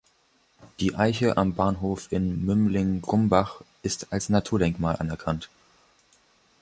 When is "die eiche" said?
0.79-1.37